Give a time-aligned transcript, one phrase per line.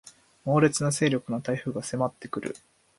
[0.45, 2.55] 猛烈な勢力の台風が迫ってくる